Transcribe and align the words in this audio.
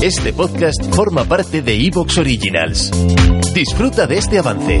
Este 0.00 0.32
podcast 0.32 0.80
forma 0.94 1.24
parte 1.24 1.60
de 1.60 1.74
Evox 1.74 2.18
Originals. 2.18 2.92
Disfruta 3.52 4.06
de 4.06 4.18
este 4.18 4.38
avance. 4.38 4.80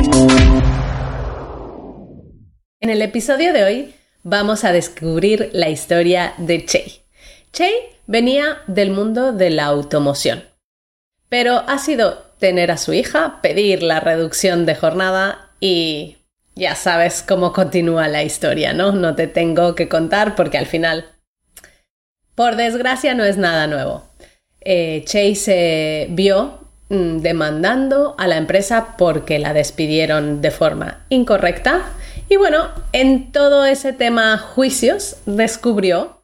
En 2.78 2.88
el 2.88 3.02
episodio 3.02 3.52
de 3.52 3.64
hoy 3.64 3.94
vamos 4.22 4.62
a 4.62 4.70
descubrir 4.70 5.50
la 5.52 5.70
historia 5.70 6.34
de 6.38 6.64
Che. 6.64 7.02
Che 7.50 7.68
venía 8.06 8.58
del 8.68 8.92
mundo 8.92 9.32
de 9.32 9.50
la 9.50 9.64
automoción, 9.64 10.44
pero 11.28 11.64
ha 11.66 11.78
sido 11.78 12.18
tener 12.38 12.70
a 12.70 12.76
su 12.76 12.92
hija, 12.92 13.40
pedir 13.42 13.82
la 13.82 13.98
reducción 13.98 14.66
de 14.66 14.76
jornada 14.76 15.50
y 15.58 16.18
ya 16.54 16.76
sabes 16.76 17.24
cómo 17.26 17.52
continúa 17.52 18.06
la 18.06 18.22
historia, 18.22 18.72
¿no? 18.72 18.92
No 18.92 19.16
te 19.16 19.26
tengo 19.26 19.74
que 19.74 19.88
contar 19.88 20.36
porque 20.36 20.58
al 20.58 20.66
final, 20.66 21.06
por 22.36 22.54
desgracia, 22.54 23.14
no 23.14 23.24
es 23.24 23.36
nada 23.36 23.66
nuevo 23.66 24.07
eh, 24.60 25.02
Chase 25.04 25.34
se 25.34 26.06
vio 26.10 26.60
mm, 26.88 27.18
demandando 27.18 28.14
a 28.18 28.26
la 28.26 28.36
empresa 28.36 28.96
porque 28.96 29.38
la 29.38 29.52
despidieron 29.52 30.40
de 30.40 30.50
forma 30.50 31.04
incorrecta. 31.08 31.92
Y 32.28 32.36
bueno, 32.36 32.68
en 32.92 33.32
todo 33.32 33.64
ese 33.64 33.92
tema 33.92 34.38
juicios 34.38 35.16
descubrió 35.26 36.22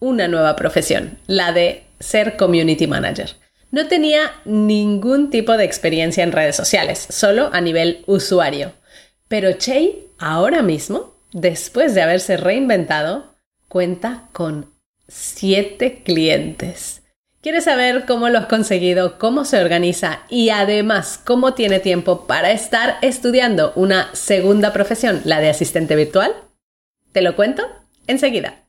una 0.00 0.28
nueva 0.28 0.56
profesión, 0.56 1.18
la 1.26 1.52
de 1.52 1.84
ser 2.00 2.36
community 2.36 2.86
manager. 2.86 3.36
No 3.70 3.86
tenía 3.86 4.32
ningún 4.44 5.30
tipo 5.30 5.56
de 5.56 5.64
experiencia 5.64 6.24
en 6.24 6.32
redes 6.32 6.56
sociales, 6.56 7.06
solo 7.08 7.50
a 7.52 7.60
nivel 7.60 8.02
usuario. 8.06 8.72
Pero 9.28 9.52
Che 9.52 10.08
ahora 10.18 10.62
mismo, 10.62 11.14
después 11.32 11.94
de 11.94 12.02
haberse 12.02 12.36
reinventado, 12.36 13.32
cuenta 13.68 14.28
con 14.32 14.72
siete 15.06 16.02
clientes. 16.02 16.99
¿Quieres 17.42 17.64
saber 17.64 18.04
cómo 18.04 18.28
lo 18.28 18.38
has 18.38 18.46
conseguido, 18.46 19.18
cómo 19.18 19.46
se 19.46 19.58
organiza 19.58 20.20
y 20.28 20.50
además 20.50 21.18
cómo 21.24 21.54
tiene 21.54 21.80
tiempo 21.80 22.26
para 22.26 22.50
estar 22.50 22.98
estudiando 23.00 23.72
una 23.76 24.14
segunda 24.14 24.74
profesión, 24.74 25.22
la 25.24 25.40
de 25.40 25.48
asistente 25.48 25.96
virtual? 25.96 26.34
¿Te 27.12 27.22
lo 27.22 27.36
cuento? 27.36 27.62
Enseguida. 28.06 28.66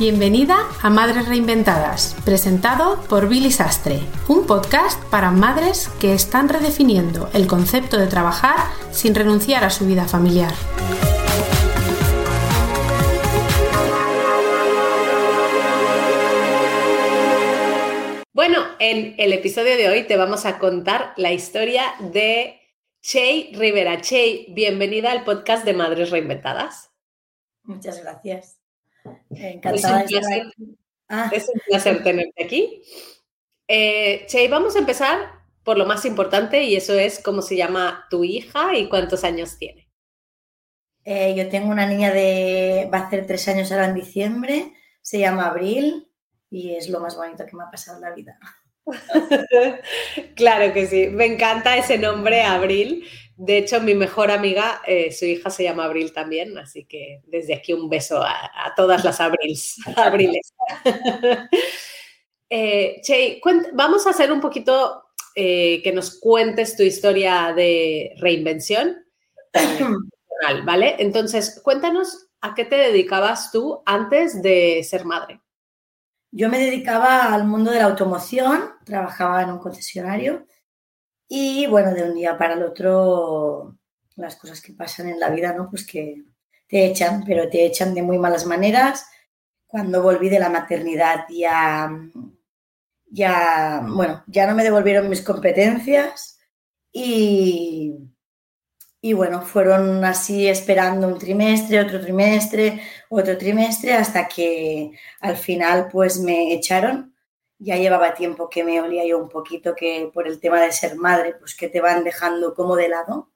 Bienvenida 0.00 0.56
a 0.80 0.88
Madres 0.88 1.28
Reinventadas, 1.28 2.16
presentado 2.24 3.02
por 3.02 3.28
Billy 3.28 3.50
Sastre, 3.50 4.00
un 4.28 4.46
podcast 4.46 4.98
para 5.10 5.30
madres 5.30 5.90
que 6.00 6.14
están 6.14 6.48
redefiniendo 6.48 7.28
el 7.34 7.46
concepto 7.46 7.98
de 7.98 8.06
trabajar 8.06 8.56
sin 8.92 9.14
renunciar 9.14 9.62
a 9.62 9.68
su 9.68 9.84
vida 9.84 10.08
familiar. 10.08 10.54
Bueno, 18.32 18.64
en 18.78 19.16
el 19.18 19.34
episodio 19.34 19.76
de 19.76 19.90
hoy 19.90 20.06
te 20.06 20.16
vamos 20.16 20.46
a 20.46 20.58
contar 20.58 21.12
la 21.18 21.32
historia 21.32 21.84
de 22.00 22.58
Chey 23.02 23.52
Rivera. 23.54 24.00
Chey, 24.00 24.46
bienvenida 24.54 25.12
al 25.12 25.24
podcast 25.24 25.66
de 25.66 25.74
Madres 25.74 26.10
Reinventadas. 26.10 26.90
Muchas 27.64 28.02
gracias. 28.02 28.59
Encantada 29.30 30.02
es 30.02 30.12
un 30.12 30.20
placer, 30.20 30.42
ah. 31.08 31.30
Es 31.32 31.48
un 31.48 31.60
placer 31.66 32.02
tenerte 32.02 32.44
aquí. 32.44 32.82
Eh, 33.68 34.26
che, 34.26 34.48
vamos 34.48 34.76
a 34.76 34.80
empezar 34.80 35.18
por 35.62 35.78
lo 35.78 35.86
más 35.86 36.04
importante 36.04 36.64
y 36.64 36.76
eso 36.76 36.98
es 36.98 37.20
cómo 37.20 37.42
se 37.42 37.56
llama 37.56 38.06
tu 38.10 38.24
hija 38.24 38.76
y 38.76 38.88
cuántos 38.88 39.24
años 39.24 39.58
tiene. 39.58 39.88
Eh, 41.04 41.34
yo 41.36 41.48
tengo 41.48 41.70
una 41.70 41.86
niña 41.86 42.12
de, 42.12 42.88
va 42.92 42.98
a 42.98 43.06
hacer 43.06 43.26
tres 43.26 43.46
años 43.48 43.70
ahora 43.72 43.86
en 43.86 43.94
diciembre, 43.94 44.72
se 45.02 45.18
llama 45.18 45.46
Abril 45.46 46.08
y 46.50 46.74
es 46.74 46.88
lo 46.88 47.00
más 47.00 47.16
bonito 47.16 47.46
que 47.46 47.56
me 47.56 47.64
ha 47.64 47.70
pasado 47.70 47.98
en 47.98 48.02
la 48.02 48.14
vida. 48.14 48.38
claro 50.34 50.72
que 50.72 50.86
sí, 50.86 51.08
me 51.08 51.26
encanta 51.26 51.76
ese 51.76 51.98
nombre, 51.98 52.42
Abril. 52.42 53.06
De 53.42 53.56
hecho, 53.56 53.80
mi 53.80 53.94
mejor 53.94 54.30
amiga, 54.30 54.82
eh, 54.86 55.10
su 55.12 55.24
hija 55.24 55.48
se 55.48 55.62
llama 55.64 55.84
Abril 55.84 56.12
también, 56.12 56.58
así 56.58 56.84
que 56.84 57.22
desde 57.24 57.54
aquí 57.54 57.72
un 57.72 57.88
beso 57.88 58.22
a, 58.22 58.74
todas 58.76 59.02
las 59.02 59.18
Abrils, 59.18 59.76
Abriles. 59.96 60.52
eh, 62.50 63.00
che, 63.02 63.40
vamos 63.72 64.06
a 64.06 64.10
hacer 64.10 64.30
un 64.30 64.42
poquito 64.42 65.04
eh, 65.34 65.80
que 65.82 65.90
nos 65.90 66.20
cuentes 66.20 66.76
tu 66.76 66.82
historia 66.82 67.54
de 67.56 68.12
reinvención, 68.18 69.06
¿vale? 70.66 70.96
Entonces, 70.98 71.62
cuéntanos 71.64 72.28
a 72.42 72.54
qué 72.54 72.66
te 72.66 72.76
dedicabas 72.76 73.50
tú 73.50 73.82
antes 73.86 74.42
de 74.42 74.84
ser 74.84 75.06
madre. 75.06 75.40
Yo 76.30 76.50
me 76.50 76.58
dedicaba 76.58 77.32
al 77.32 77.46
mundo 77.46 77.70
de 77.70 77.78
la 77.78 77.86
automoción, 77.86 78.72
trabajaba 78.84 79.40
en 79.42 79.52
un 79.52 79.58
concesionario 79.60 80.46
y 81.32 81.66
bueno, 81.68 81.94
de 81.94 82.02
un 82.02 82.14
día 82.16 82.36
para 82.36 82.54
el 82.54 82.64
otro, 82.64 83.78
las 84.16 84.34
cosas 84.34 84.60
que 84.60 84.72
pasan 84.72 85.08
en 85.08 85.20
la 85.20 85.30
vida, 85.30 85.52
¿no? 85.52 85.70
Pues 85.70 85.86
que 85.86 86.24
te 86.68 86.86
echan, 86.86 87.22
pero 87.24 87.48
te 87.48 87.64
echan 87.66 87.94
de 87.94 88.02
muy 88.02 88.18
malas 88.18 88.46
maneras. 88.46 89.06
Cuando 89.64 90.02
volví 90.02 90.28
de 90.28 90.40
la 90.40 90.48
maternidad 90.48 91.26
ya, 91.30 91.88
ya, 93.06 93.80
bueno, 93.86 94.24
ya 94.26 94.46
no 94.48 94.56
me 94.56 94.64
devolvieron 94.64 95.08
mis 95.08 95.22
competencias 95.22 96.40
y, 96.92 97.94
y 99.00 99.12
bueno, 99.12 99.42
fueron 99.42 100.04
así 100.04 100.48
esperando 100.48 101.06
un 101.06 101.18
trimestre, 101.18 101.80
otro 101.80 102.00
trimestre, 102.00 102.82
otro 103.08 103.38
trimestre, 103.38 103.94
hasta 103.94 104.26
que 104.26 104.90
al 105.20 105.36
final 105.36 105.88
pues 105.92 106.18
me 106.18 106.52
echaron 106.54 107.14
ya 107.60 107.76
llevaba 107.76 108.14
tiempo 108.14 108.48
que 108.48 108.64
me 108.64 108.80
olía 108.80 109.06
yo 109.06 109.18
un 109.18 109.28
poquito 109.28 109.74
que 109.76 110.10
por 110.12 110.26
el 110.26 110.40
tema 110.40 110.60
de 110.62 110.72
ser 110.72 110.96
madre, 110.96 111.34
pues 111.38 111.54
que 111.54 111.68
te 111.68 111.80
van 111.80 112.04
dejando 112.04 112.54
como 112.54 112.74
de 112.74 112.88
lado. 112.88 113.30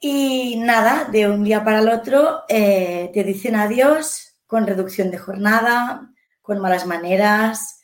Y 0.00 0.56
nada, 0.58 1.04
de 1.04 1.28
un 1.28 1.44
día 1.44 1.64
para 1.64 1.80
el 1.80 1.88
otro 1.88 2.44
eh, 2.48 3.10
te 3.12 3.24
dicen 3.24 3.56
adiós 3.56 4.36
con 4.46 4.66
reducción 4.66 5.10
de 5.10 5.18
jornada, 5.18 6.12
con 6.40 6.60
malas 6.60 6.86
maneras. 6.86 7.82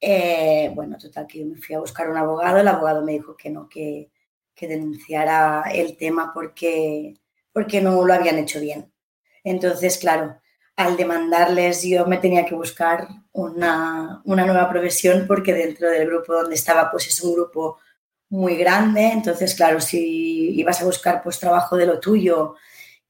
Eh, 0.00 0.70
bueno, 0.74 0.98
total, 0.98 1.26
que 1.26 1.40
yo 1.40 1.46
me 1.46 1.56
fui 1.56 1.74
a 1.74 1.80
buscar 1.80 2.08
un 2.08 2.16
abogado, 2.16 2.58
el 2.58 2.68
abogado 2.68 3.02
me 3.02 3.12
dijo 3.12 3.36
que 3.36 3.50
no, 3.50 3.68
que, 3.68 4.12
que 4.54 4.68
denunciara 4.68 5.64
el 5.72 5.96
tema 5.96 6.32
porque, 6.32 7.14
porque 7.52 7.80
no 7.80 8.04
lo 8.04 8.14
habían 8.14 8.38
hecho 8.38 8.60
bien. 8.60 8.92
Entonces, 9.42 9.98
claro, 9.98 10.38
al 10.76 10.96
demandarles 10.96 11.82
yo 11.82 12.06
me 12.06 12.18
tenía 12.18 12.44
que 12.44 12.54
buscar 12.54 13.06
una, 13.32 14.22
nueva 14.24 14.68
profesión 14.68 15.24
porque 15.26 15.54
dentro 15.54 15.88
del 15.88 16.06
grupo 16.06 16.34
donde 16.34 16.56
estaba 16.56 16.90
pues 16.90 17.06
es 17.06 17.20
un 17.22 17.34
grupo 17.34 17.78
muy 18.30 18.56
grande, 18.56 19.12
entonces 19.12 19.54
claro, 19.54 19.80
si 19.80 20.50
ibas 20.58 20.80
a 20.80 20.84
buscar 20.84 21.22
pues 21.22 21.38
trabajo 21.38 21.76
de 21.76 21.86
lo 21.86 22.00
tuyo 22.00 22.56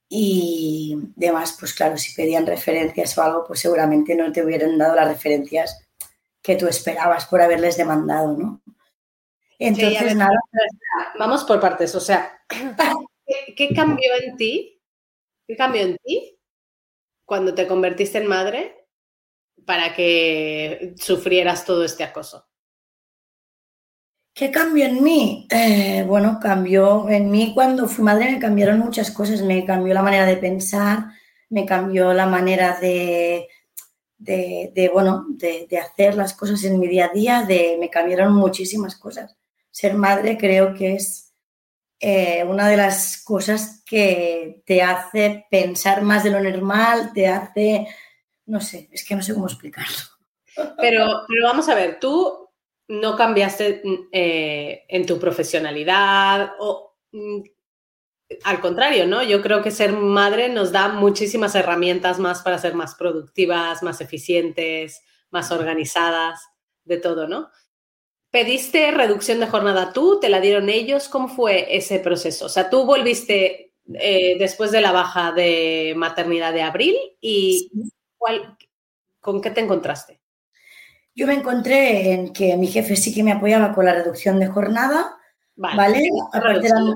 y 0.08 0.96
demás, 1.16 1.56
pues 1.58 1.72
claro, 1.72 1.96
si 1.96 2.14
pedían 2.14 2.46
referencias 2.46 3.16
o 3.16 3.22
algo, 3.22 3.44
pues 3.46 3.60
seguramente 3.60 4.14
no 4.14 4.30
te 4.30 4.44
hubieran 4.44 4.76
dado 4.76 4.94
las 4.94 5.08
referencias 5.08 5.82
que 6.42 6.56
tú 6.56 6.66
esperabas 6.66 7.24
por 7.26 7.40
haberles 7.40 7.78
demandado, 7.78 8.36
¿no? 8.36 8.60
Entonces, 9.58 10.14
nada. 10.14 10.38
Vamos 11.18 11.44
por 11.44 11.58
partes, 11.58 11.94
o 11.94 12.00
sea, 12.00 12.38
¿qué, 13.26 13.54
¿qué 13.56 13.74
cambió 13.74 14.10
en 14.22 14.36
ti? 14.36 14.82
¿Qué 15.46 15.56
cambió 15.56 15.82
en 15.82 15.96
ti 16.04 16.33
cuando 17.24 17.54
te 17.54 17.66
convertiste 17.66 18.18
en 18.18 18.26
madre 18.26 18.86
para 19.66 19.94
que 19.94 20.94
sufrieras 20.98 21.64
todo 21.64 21.84
este 21.84 22.04
acoso? 22.04 22.46
¿Qué 24.34 24.50
cambió 24.50 24.86
en 24.86 25.02
mí? 25.02 25.46
Eh, 25.48 26.04
bueno, 26.08 26.40
cambió 26.42 27.08
en 27.08 27.30
mí 27.30 27.52
cuando 27.54 27.86
fui 27.86 28.02
madre, 28.02 28.32
me 28.32 28.40
cambiaron 28.40 28.80
muchas 28.80 29.12
cosas, 29.12 29.42
me 29.42 29.64
cambió 29.64 29.94
la 29.94 30.02
manera 30.02 30.26
de 30.26 30.36
pensar, 30.36 31.06
me 31.50 31.64
cambió 31.64 32.12
la 32.12 32.26
manera 32.26 32.78
de, 32.80 33.46
de, 34.18 34.90
bueno, 34.92 35.26
de, 35.28 35.68
hacer 35.78 36.16
las 36.16 36.34
cosas 36.34 36.64
en 36.64 36.80
mi 36.80 36.88
día 36.88 37.06
a 37.06 37.12
día, 37.12 37.46
me 37.78 37.90
cambiaron 37.90 38.34
muchísimas 38.34 38.96
cosas. 38.96 39.36
Ser 39.70 39.94
madre 39.94 40.36
creo 40.36 40.74
que 40.74 40.94
es 40.94 41.23
eh, 42.00 42.44
una 42.44 42.68
de 42.68 42.76
las 42.76 43.22
cosas 43.22 43.82
que 43.86 44.62
te 44.66 44.82
hace 44.82 45.46
pensar 45.50 46.02
más 46.02 46.24
de 46.24 46.30
lo 46.30 46.40
normal, 46.40 47.12
te 47.14 47.26
hace, 47.26 47.86
no 48.46 48.60
sé, 48.60 48.88
es 48.92 49.04
que 49.04 49.14
no 49.14 49.22
sé 49.22 49.34
cómo 49.34 49.46
explicarlo. 49.46 49.96
Pero, 50.78 51.22
pero 51.26 51.44
vamos 51.44 51.68
a 51.68 51.74
ver, 51.74 51.98
tú 51.98 52.50
no 52.88 53.16
cambiaste 53.16 53.82
eh, 54.12 54.84
en 54.88 55.06
tu 55.06 55.18
profesionalidad 55.18 56.52
o 56.60 56.96
mm, 57.12 57.42
al 58.44 58.60
contrario, 58.60 59.06
¿no? 59.06 59.22
Yo 59.22 59.42
creo 59.42 59.62
que 59.62 59.70
ser 59.70 59.92
madre 59.92 60.48
nos 60.48 60.72
da 60.72 60.88
muchísimas 60.88 61.54
herramientas 61.54 62.18
más 62.18 62.42
para 62.42 62.58
ser 62.58 62.74
más 62.74 62.94
productivas, 62.94 63.82
más 63.82 64.00
eficientes, 64.00 65.02
más 65.30 65.50
organizadas, 65.50 66.40
de 66.84 66.98
todo, 66.98 67.26
¿no? 67.26 67.50
¿Pediste 68.34 68.90
reducción 68.90 69.38
de 69.38 69.46
jornada 69.46 69.92
tú? 69.92 70.18
¿Te 70.18 70.28
la 70.28 70.40
dieron 70.40 70.68
ellos? 70.68 71.08
¿Cómo 71.08 71.28
fue 71.28 71.76
ese 71.76 72.00
proceso? 72.00 72.46
O 72.46 72.48
sea, 72.48 72.68
tú 72.68 72.84
volviste, 72.84 73.70
eh, 73.94 74.36
después 74.40 74.72
de 74.72 74.80
la 74.80 74.90
baja 74.90 75.30
de 75.30 75.94
maternidad 75.96 76.52
de 76.52 76.62
abril 76.62 76.96
y 77.20 77.70
¿cuál, 78.18 78.58
¿con 79.20 79.40
qué 79.40 79.52
te 79.52 79.60
encontraste? 79.60 80.20
Yo 81.14 81.28
me 81.28 81.34
encontré 81.34 82.10
en 82.10 82.32
que 82.32 82.56
mi 82.56 82.66
jefe 82.66 82.96
sí 82.96 83.14
que 83.14 83.22
me 83.22 83.30
apoyaba 83.30 83.72
con 83.72 83.84
la 83.84 83.94
reducción 83.94 84.40
de 84.40 84.48
jornada, 84.48 85.16
¿vale? 85.54 86.00
eran, 86.32 86.92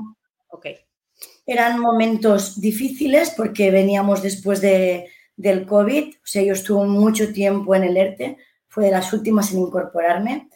eran, 1.45 1.79
momentos 1.79 2.59
difíciles 2.59 3.29
porque 3.29 3.71
veníamos 3.71 4.21
después 4.21 4.59
de, 4.59 5.09
del 5.37 5.65
COVID, 5.65 6.15
o 6.15 6.25
sea, 6.27 6.43
yo 6.43 6.51
estuve 6.51 6.85
mucho 6.85 7.31
tiempo 7.31 7.75
en 7.75 7.85
el 7.85 7.95
ERTE, 7.95 8.35
fue 8.67 8.87
de 8.87 8.91
las 8.91 9.13
últimas 9.13 9.53
en 9.53 9.59
incorporarme 9.59 10.49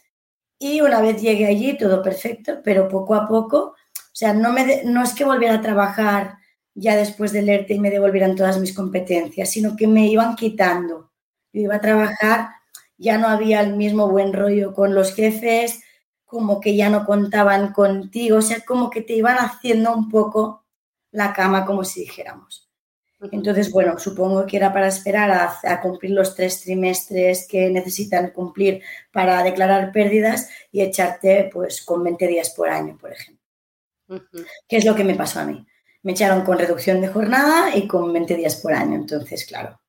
y 0.60 0.82
una 0.82 1.02
vez 1.02 1.22
llegué 1.22 1.46
allí 1.48 1.78
todo 1.78 2.02
perfecto, 2.02 2.62
pero 2.64 2.88
poco 2.88 3.16
a 3.16 3.28
poco, 3.28 3.58
o 3.58 4.16
sea, 4.16 4.34
no, 4.34 4.52
me 4.54 4.84
no 4.86 5.04
es 5.04 5.14
que 5.14 5.26
volviera 5.26 5.56
a 5.56 5.62
trabajar 5.62 6.38
ya 6.76 6.96
después 6.96 7.32
del 7.32 7.50
ERTE 7.50 7.76
y 7.76 7.80
me 7.80 7.92
devolvieran 7.92 8.36
todas 8.36 8.60
mis 8.60 8.74
competencias, 8.74 9.50
sino 9.52 9.76
que 9.76 9.88
me 9.88 10.08
iban 10.08 10.36
quitando. 10.36 11.12
Yo 11.52 11.62
iba 11.62 11.76
a 11.76 11.82
trabajar 11.82 12.50
ya 12.98 13.18
no 13.18 13.28
había 13.28 13.62
el 13.62 13.76
mismo 13.76 14.08
buen 14.10 14.34
rollo 14.34 14.74
con 14.74 14.96
los 14.96 15.14
jefes, 15.14 15.82
como 16.26 16.60
que 16.62 16.76
ya 16.76 16.90
no 16.90 17.06
contaban 17.06 17.74
contigo, 17.74 18.38
o 18.38 18.42
sea, 18.42 18.62
como 18.66 18.90
que 18.90 19.02
te 19.02 19.14
iban 19.14 19.38
haciendo 19.38 19.94
un 19.94 20.10
poco 20.10 20.66
la 21.12 21.34
cama, 21.34 21.66
como 21.66 21.84
si 21.84 22.02
dijéramos. 22.02 22.63
Entonces, 23.32 23.72
bueno, 23.72 23.98
supongo 24.00 24.46
que 24.46 24.58
era 24.58 24.74
para 24.74 24.88
esperar 24.88 25.32
a, 25.64 25.82
cumplir 25.82 26.12
los 26.12 26.36
tres 26.36 26.62
trimestres 26.62 27.48
que 27.48 27.70
necesitan 27.70 28.32
cumplir 28.32 28.82
para 29.12 29.44
declarar 29.44 29.92
pérdidas 29.92 30.50
y 30.72 30.82
echarte 30.82 31.50
pues 31.52 31.84
con 31.84 32.04
20 32.04 32.28
días 32.28 32.50
por 32.52 32.70
año, 32.70 32.98
por 33.00 33.14
ejemplo. 33.14 33.44
¿Qué 34.68 34.78
es 34.78 34.86
lo 34.86 34.96
que 34.96 35.04
me 35.04 35.16
pasó 35.16 35.40
a 35.40 35.46
mí? 35.46 35.66
Me 36.04 36.12
echaron 36.12 36.44
con 36.44 36.60
reducción 36.60 37.02
de 37.02 37.08
jornada 37.08 37.76
y 37.76 37.88
con 37.88 38.12
20 38.12 38.36
días 38.36 38.56
por 38.58 38.74
año. 38.74 38.96
Entonces, 38.96 39.46
claro, 39.46 39.80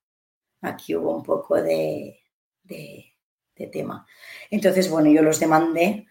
aquí 0.61 0.95
hubo 0.95 1.17
un 1.17 1.23
poco 1.23 1.61
de, 1.61 2.21
de, 2.63 3.11
tema. 3.73 4.07
Entonces, 4.51 4.91
bueno, 4.91 5.11
yo 5.11 5.23
los 5.23 5.41
demandé 5.41 6.07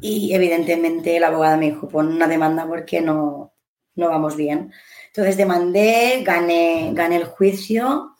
y 0.00 0.34
evidentemente 0.34 1.18
la 1.18 1.28
abogada 1.28 1.56
me 1.56 1.70
dijo, 1.70 1.88
pon 1.88 2.08
una 2.08 2.28
demanda 2.28 2.66
porque 2.66 3.00
no, 3.00 3.51
no 3.94 4.08
vamos 4.08 4.36
bien. 4.36 4.72
Entonces 5.08 5.36
demandé, 5.36 6.22
gané, 6.24 6.90
gané 6.94 7.16
el 7.16 7.24
juicio 7.24 8.16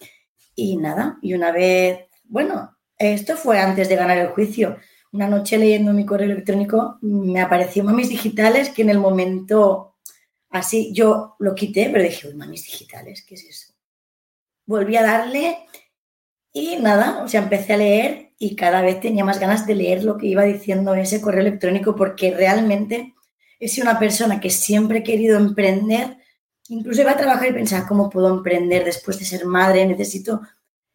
y 0.54 0.76
nada, 0.76 1.18
y 1.22 1.34
una 1.34 1.50
vez, 1.50 2.00
bueno, 2.24 2.76
esto 2.98 3.36
fue 3.36 3.58
antes 3.58 3.88
de 3.88 3.96
ganar 3.96 4.18
el 4.18 4.28
juicio. 4.28 4.76
Una 5.12 5.28
noche 5.28 5.58
leyendo 5.58 5.92
mi 5.92 6.06
correo 6.06 6.30
electrónico 6.30 6.98
me 7.02 7.40
apareció 7.40 7.84
mamis 7.84 8.08
digitales 8.08 8.70
que 8.70 8.82
en 8.82 8.90
el 8.90 8.98
momento 8.98 9.96
así 10.50 10.92
yo 10.92 11.36
lo 11.38 11.54
quité, 11.54 11.90
pero 11.90 12.04
dije, 12.04 12.32
mamis 12.34 12.64
digitales, 12.64 13.24
¿qué 13.26 13.34
es 13.34 13.44
eso? 13.44 13.74
Volví 14.66 14.96
a 14.96 15.02
darle 15.02 15.66
y 16.52 16.76
nada, 16.76 17.22
o 17.24 17.28
sea, 17.28 17.42
empecé 17.42 17.72
a 17.72 17.78
leer 17.78 18.32
y 18.38 18.56
cada 18.56 18.82
vez 18.82 19.00
tenía 19.00 19.24
más 19.24 19.40
ganas 19.40 19.66
de 19.66 19.74
leer 19.74 20.04
lo 20.04 20.18
que 20.18 20.26
iba 20.26 20.42
diciendo 20.44 20.94
ese 20.94 21.20
correo 21.20 21.40
electrónico 21.40 21.96
porque 21.96 22.34
realmente 22.34 23.14
he 23.62 23.68
sido 23.68 23.88
una 23.88 24.00
persona 24.00 24.40
que 24.40 24.50
siempre 24.50 24.98
he 24.98 25.02
querido 25.04 25.38
emprender. 25.38 26.18
Incluso 26.68 27.02
iba 27.02 27.12
a 27.12 27.16
trabajar 27.16 27.48
y 27.48 27.52
pensaba, 27.52 27.86
¿cómo 27.86 28.10
puedo 28.10 28.28
emprender 28.28 28.84
después 28.84 29.20
de 29.20 29.24
ser 29.24 29.46
madre? 29.46 29.86
Necesito, 29.86 30.40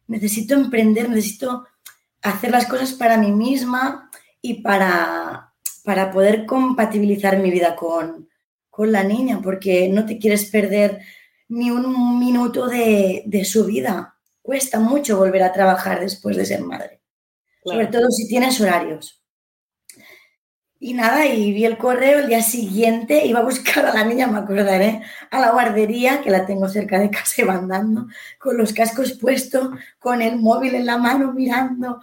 necesito 0.06 0.54
emprender, 0.54 1.08
necesito 1.08 1.66
hacer 2.20 2.50
las 2.50 2.66
cosas 2.66 2.92
para 2.92 3.16
mí 3.16 3.32
misma 3.32 4.10
y 4.42 4.60
para, 4.60 5.54
para 5.82 6.10
poder 6.10 6.44
compatibilizar 6.44 7.38
mi 7.38 7.50
vida 7.50 7.74
con, 7.74 8.28
con 8.68 8.92
la 8.92 9.02
niña, 9.02 9.40
porque 9.42 9.88
no 9.88 10.04
te 10.04 10.18
quieres 10.18 10.50
perder 10.50 11.00
ni 11.48 11.70
un 11.70 12.18
minuto 12.18 12.66
de, 12.66 13.22
de 13.24 13.46
su 13.46 13.64
vida 13.64 14.14
cuesta 14.42 14.78
mucho 14.78 15.16
volver 15.16 15.42
a 15.42 15.54
trabajar 15.54 16.00
después 16.00 16.36
de 16.36 16.44
ser 16.44 16.60
madre, 16.60 17.00
sobre 17.64 17.86
todo 17.86 18.10
si 18.10 18.28
tienes 18.28 18.60
horarios. 18.60 19.22
Y 20.80 20.94
nada, 20.94 21.26
y 21.26 21.52
vi 21.52 21.64
el 21.64 21.76
correo 21.76 22.20
el 22.20 22.28
día 22.28 22.42
siguiente, 22.42 23.26
iba 23.26 23.40
a 23.40 23.44
buscar 23.44 23.84
a 23.86 23.92
la 23.92 24.04
niña, 24.04 24.28
me 24.28 24.38
acordaré, 24.38 25.02
a 25.30 25.40
la 25.40 25.50
guardería, 25.50 26.22
que 26.22 26.30
la 26.30 26.46
tengo 26.46 26.68
cerca 26.68 27.00
de 27.00 27.10
casa, 27.10 27.42
iba 27.42 27.54
andando, 27.54 28.06
con 28.38 28.56
los 28.56 28.72
cascos 28.72 29.12
puestos, 29.14 29.70
con 29.98 30.22
el 30.22 30.36
móvil 30.36 30.76
en 30.76 30.86
la 30.86 30.98
mano 30.98 31.32
mirando. 31.32 32.00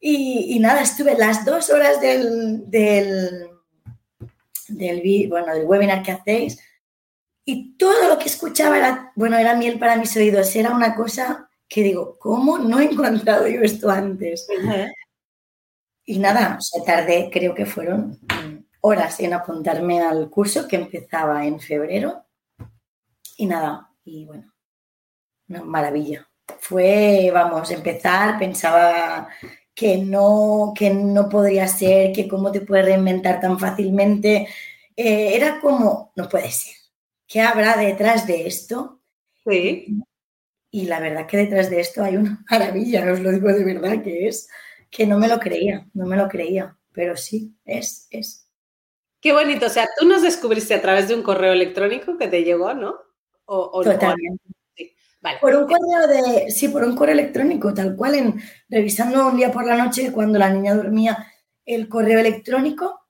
Y, 0.00 0.58
nada, 0.60 0.82
estuve 0.82 1.16
las 1.16 1.44
dos 1.44 1.70
horas 1.70 2.00
del, 2.00 2.68
del, 2.70 3.48
del, 4.68 5.28
bueno, 5.28 5.54
del 5.54 5.64
webinar 5.64 6.02
que 6.02 6.12
hacéis 6.12 6.58
y 7.48 7.76
todo 7.76 8.08
lo 8.08 8.18
que 8.18 8.26
escuchaba 8.26 8.76
era, 8.76 9.12
bueno, 9.14 9.38
era 9.38 9.54
miel 9.54 9.78
para 9.78 9.96
mis 9.96 10.14
oídos, 10.16 10.54
era 10.56 10.72
una 10.72 10.96
cosa 10.96 11.48
que 11.68 11.84
digo, 11.84 12.18
¿cómo 12.18 12.58
no 12.58 12.80
he 12.80 12.86
encontrado 12.86 13.46
yo 13.46 13.62
esto 13.62 13.88
antes? 13.88 14.48
Y 16.06 16.20
nada, 16.20 16.56
o 16.58 16.60
sea, 16.60 16.84
tardé, 16.84 17.28
creo 17.32 17.52
que 17.52 17.66
fueron 17.66 18.18
horas 18.80 19.18
en 19.18 19.34
apuntarme 19.34 20.00
al 20.00 20.30
curso 20.30 20.68
que 20.68 20.76
empezaba 20.76 21.44
en 21.44 21.58
febrero. 21.58 22.24
Y 23.36 23.46
nada, 23.46 23.90
y 24.04 24.24
bueno, 24.24 24.54
una 25.48 25.64
maravilla. 25.64 26.28
Fue, 26.60 27.30
vamos, 27.34 27.72
empezar, 27.72 28.38
pensaba 28.38 29.28
que 29.74 29.98
no, 29.98 30.72
que 30.74 30.90
no 30.90 31.28
podría 31.28 31.66
ser, 31.66 32.12
que 32.12 32.28
cómo 32.28 32.52
te 32.52 32.60
puedes 32.60 32.86
reinventar 32.86 33.40
tan 33.40 33.58
fácilmente. 33.58 34.48
Eh, 34.94 35.34
era 35.34 35.60
como, 35.60 36.12
no 36.14 36.28
puede 36.28 36.50
ser. 36.52 36.74
¿Qué 37.26 37.40
habrá 37.42 37.76
detrás 37.76 38.26
de 38.28 38.46
esto? 38.46 39.00
Sí. 39.44 40.00
Y 40.70 40.86
la 40.86 41.00
verdad 41.00 41.26
que 41.26 41.38
detrás 41.38 41.68
de 41.68 41.80
esto 41.80 42.04
hay 42.04 42.16
una 42.16 42.44
maravilla, 42.50 43.12
os 43.12 43.18
lo 43.20 43.32
digo 43.32 43.48
de 43.48 43.64
verdad, 43.64 44.02
que 44.02 44.28
es 44.28 44.48
que 44.90 45.06
no 45.06 45.18
me 45.18 45.28
lo 45.28 45.38
creía, 45.38 45.86
no 45.94 46.06
me 46.06 46.16
lo 46.16 46.28
creía, 46.28 46.76
pero 46.92 47.16
sí, 47.16 47.54
es, 47.64 48.06
es. 48.10 48.48
Qué 49.20 49.32
bonito, 49.32 49.66
o 49.66 49.70
sea, 49.70 49.88
tú 49.98 50.06
nos 50.06 50.22
descubriste 50.22 50.74
a 50.74 50.82
través 50.82 51.08
de 51.08 51.14
un 51.14 51.22
correo 51.22 51.52
electrónico 51.52 52.16
que 52.16 52.28
te 52.28 52.44
llegó, 52.44 52.74
¿no? 52.74 52.96
O, 53.46 53.82
Totalmente. 53.82 54.44
Sí. 54.76 54.92
Vale. 55.20 55.38
Por 55.40 55.54
un 55.54 55.66
correo 55.66 56.06
de, 56.08 56.50
sí, 56.50 56.68
por 56.68 56.84
un 56.84 56.96
correo 56.96 57.14
electrónico, 57.14 57.72
tal 57.72 57.96
cual, 57.96 58.14
en, 58.14 58.40
revisando 58.68 59.26
un 59.28 59.36
día 59.36 59.52
por 59.52 59.66
la 59.66 59.76
noche 59.76 60.12
cuando 60.12 60.38
la 60.38 60.50
niña 60.50 60.74
dormía 60.74 61.26
el 61.64 61.88
correo 61.88 62.20
electrónico 62.20 63.00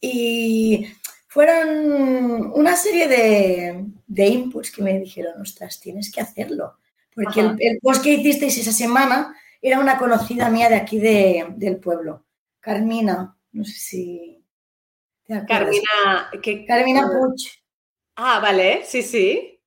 y 0.00 0.86
fueron 1.28 2.52
una 2.54 2.76
serie 2.76 3.08
de, 3.08 3.86
de 4.06 4.26
inputs 4.26 4.70
que 4.70 4.82
me 4.82 4.98
dijeron, 4.98 5.40
ostras, 5.40 5.80
tienes 5.80 6.12
que 6.12 6.20
hacerlo. 6.20 6.76
Porque 7.14 7.40
el, 7.40 7.78
post 7.80 8.02
que 8.02 8.14
hicisteis 8.14 8.58
esa 8.58 8.72
semana 8.72 9.34
era 9.62 9.78
una 9.78 9.96
conocida 9.96 10.50
mía 10.50 10.68
de 10.68 10.74
aquí 10.74 10.98
del 10.98 11.76
pueblo, 11.78 12.26
Carmina, 12.60 13.36
no 13.52 13.64
sé 13.64 13.78
si... 13.78 14.38
Carmina, 15.48 16.30
que, 16.42 16.66
Carmina 16.66 17.08
Puch. 17.08 17.48
Ah, 18.16 18.40
vale, 18.40 18.82
sí, 18.84 19.02
sí. 19.02 19.60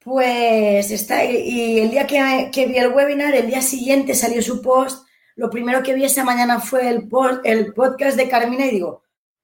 Pues 0.00 0.90
está, 0.90 1.24
y 1.24 1.78
el 1.78 1.90
día 1.90 2.06
que, 2.06 2.50
que, 2.52 2.66
vi 2.66 2.78
el 2.78 2.92
webinar, 2.92 3.34
el 3.34 3.46
día 3.46 3.60
siguiente 3.60 4.14
salió 4.14 4.42
su 4.42 4.62
post, 4.62 5.06
lo 5.36 5.50
primero 5.50 5.82
que 5.82 5.94
vi 5.94 6.04
esa 6.04 6.24
mañana 6.24 6.58
fue 6.58 6.88
el, 6.88 7.06
post, 7.06 7.42
el 7.44 7.74
podcast 7.74 8.16
de 8.16 8.28
Carmina 8.28 8.66
y 8.66 8.70
digo, 8.70 9.02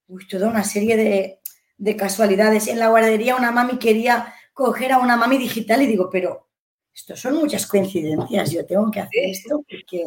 uy, 0.09 0.27
toda 0.27 0.49
una 0.49 0.65
serie 0.65 0.97
de, 0.97 1.41
de 1.77 1.97
casualidades. 1.97 2.67
En 2.67 2.79
la 2.79 2.89
guardería 2.89 3.37
una 3.37 3.53
mami 3.53 3.79
quería 3.79 4.35
coger 4.53 4.93
a 4.93 4.99
una 4.99 5.17
mami 5.17 5.39
digital 5.39 5.83
y 5.83 5.87
digo, 5.87 6.09
pero 6.11 6.49
esto 6.95 7.17
son 7.17 7.37
muchas 7.37 7.67
coincidencias, 7.67 8.53
yo 8.53 8.65
tengo 8.65 8.91
que 8.91 9.01
hacer 9.01 9.25
esto 9.25 9.63
porque... 9.69 10.05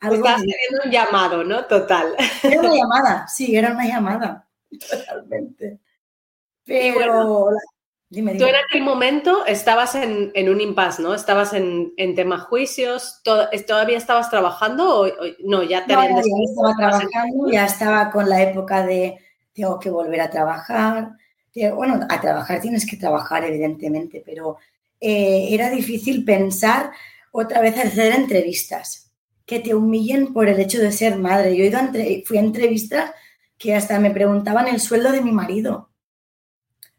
Algo 0.00 0.14
Estás 0.14 0.42
teniendo 0.42 0.84
un 0.84 0.90
llamado, 0.92 1.42
¿no? 1.42 1.64
Total. 1.64 2.14
Era 2.44 2.60
una 2.60 2.70
llamada, 2.76 3.26
sí, 3.26 3.56
era 3.56 3.72
una 3.72 3.84
llamada, 3.84 4.48
totalmente. 4.90 5.80
Pero... 6.64 7.48
dime, 8.08 8.36
Tú 8.36 8.44
en 8.44 8.54
aquel 8.54 8.82
momento 8.82 9.44
estabas 9.44 9.96
en, 9.96 10.48
un 10.48 10.60
impasse, 10.60 11.02
¿no? 11.02 11.14
Estabas 11.14 11.52
en, 11.52 11.92
en 11.96 12.14
tema 12.14 12.38
juicios, 12.38 13.20
¿todavía 13.24 13.98
estabas 13.98 14.30
trabajando 14.30 15.00
o, 15.00 15.08
no? 15.44 15.64
Ya 15.64 15.84
te 15.84 15.94
no, 15.94 16.04
ya 16.04 16.20
estaba 16.20 16.76
trabajando, 16.76 17.50
ya 17.50 17.64
estaba 17.66 18.10
con 18.10 18.28
la 18.28 18.40
época 18.42 18.86
de 18.86 19.18
tengo 19.52 19.80
que 19.80 19.90
volver 19.90 20.20
a 20.20 20.30
trabajar. 20.30 21.10
Bueno, 21.74 22.06
a 22.08 22.20
trabajar 22.20 22.60
tienes 22.60 22.86
que 22.88 22.96
trabajar, 22.96 23.44
evidentemente, 23.44 24.22
pero 24.24 24.58
eh, 25.00 25.48
era 25.50 25.70
difícil 25.70 26.24
pensar 26.24 26.90
otra 27.30 27.60
vez 27.60 27.76
hacer 27.78 28.14
entrevistas, 28.14 29.12
que 29.46 29.60
te 29.60 29.74
humillen 29.74 30.32
por 30.32 30.48
el 30.48 30.60
hecho 30.60 30.80
de 30.80 30.92
ser 30.92 31.16
madre. 31.16 31.56
Yo 31.56 31.64
he 31.64 31.68
ido 31.68 31.80
fui 32.24 32.38
a 32.38 32.40
entrevistas 32.40 33.12
que 33.56 33.74
hasta 33.74 33.98
me 33.98 34.10
preguntaban 34.10 34.68
el 34.68 34.80
sueldo 34.80 35.12
de 35.12 35.22
mi 35.22 35.32
marido. 35.32 35.90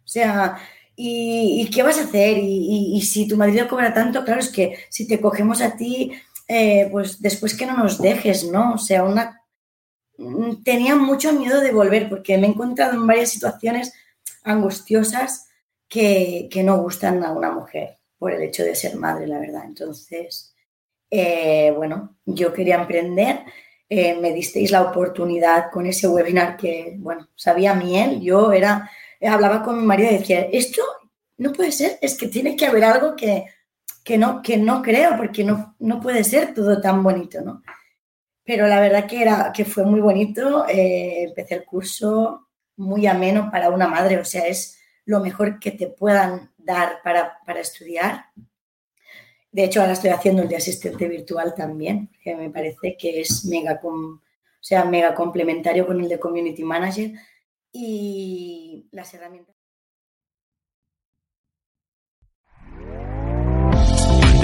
O 0.03 0.07
sea, 0.07 0.57
¿y, 0.95 1.69
qué 1.73 1.83
vas 1.83 1.99
a 1.99 2.03
hacer? 2.03 2.37
Y, 2.41 3.01
si 3.01 3.27
tu 3.27 3.37
marido 3.37 3.67
cobra 3.67 3.93
tanto, 3.93 4.23
claro, 4.25 4.39
es 4.39 4.49
que 4.49 4.77
si 4.89 5.07
te 5.07 5.21
cogemos 5.21 5.61
a 5.61 5.75
ti, 5.75 6.11
eh, 6.47 6.87
pues 6.91 7.21
después 7.21 7.55
que 7.55 7.65
no 7.65 7.77
nos 7.77 8.01
dejes, 8.01 8.45
¿no? 8.45 8.73
O 8.73 8.77
sea, 8.77 9.03
una 9.03 9.39
Mm, 10.19 10.63
tenía 10.63 10.95
mucho 10.95 11.31
miedo 11.31 11.61
de 11.61 11.71
volver 11.71 12.09
porque 12.09 12.37
me 12.37 12.47
he 12.47 12.49
encontrado 12.49 12.93
en 12.93 13.07
varias 13.07 13.29
situaciones 13.29 13.93
angustiosas 14.43 15.47
que, 15.89 16.49
no 16.63 16.77
gustan 16.77 17.23
a 17.23 17.31
una 17.31 17.51
mujer 17.51 17.97
por 18.17 18.31
el 18.31 18.43
hecho 18.43 18.63
de 18.63 18.75
ser 18.75 18.95
madre, 18.95 19.27
la 19.27 19.39
verdad. 19.39 19.63
Entonces, 19.65 20.55
eh, 21.09 21.73
bueno, 21.75 22.17
yo 22.25 22.53
quería 22.53 22.75
emprender, 22.75 23.41
eh, 23.89 24.15
me 24.15 24.31
disteis 24.31 24.71
la 24.71 24.83
oportunidad 24.83 25.71
con 25.71 25.87
ese 25.87 26.07
webinar 26.07 26.55
que, 26.55 26.95
bueno, 26.99 27.27
sabía 27.35 27.73
miel, 27.73 28.21
yo 28.21 28.51
era, 28.51 28.89
hablaba 29.21 29.63
con 29.63 29.79
mi 29.79 29.85
marido 29.85 30.11
y 30.11 30.19
decía, 30.19 30.41
esto 30.51 30.83
no 31.37 31.51
puede 31.51 31.71
ser, 31.71 31.97
es 32.01 32.15
que 32.15 32.27
tiene 32.27 32.55
que 32.55 32.67
haber 32.67 32.83
algo 32.83 33.15
que, 33.15 33.45
que, 34.03 34.17
no, 34.17 34.41
que 34.43 34.57
no 34.57 34.83
creo, 34.83 35.17
porque 35.17 35.43
no, 35.43 35.75
no 35.79 35.99
puede 35.99 36.23
ser 36.23 36.53
todo 36.53 36.79
tan 36.79 37.01
bonito, 37.01 37.41
¿no? 37.41 37.63
Pero 38.43 38.67
la 38.67 38.79
verdad 38.79 39.07
que, 39.07 39.21
era, 39.21 39.51
que 39.53 39.65
fue 39.65 39.85
muy 39.85 40.01
bonito, 40.01 40.67
eh, 40.67 41.23
empecé 41.23 41.55
el 41.55 41.65
curso 41.65 42.47
muy 42.77 43.07
ameno 43.07 43.49
para 43.51 43.69
una 43.69 43.87
madre, 43.87 44.17
o 44.17 44.25
sea, 44.25 44.47
es 44.47 44.78
lo 45.09 45.19
mejor 45.21 45.59
que 45.59 45.71
te 45.71 45.87
puedan 45.87 46.51
dar 46.55 47.01
para, 47.03 47.39
para 47.43 47.61
estudiar. 47.61 48.25
De 49.51 49.63
hecho, 49.63 49.81
ahora 49.81 49.93
estoy 49.93 50.11
haciendo 50.11 50.43
el 50.43 50.47
de 50.47 50.57
asistente 50.57 51.07
virtual 51.07 51.55
también, 51.55 52.11
que 52.23 52.35
me 52.35 52.51
parece 52.51 52.95
que 52.95 53.21
es 53.21 53.43
mega, 53.45 53.79
o 53.83 54.19
sea, 54.59 54.85
mega 54.85 55.15
complementario 55.15 55.87
con 55.87 55.99
el 55.99 56.07
de 56.07 56.19
community 56.19 56.63
manager 56.63 57.13
y 57.71 58.87
las 58.91 59.11
herramientas. 59.15 59.58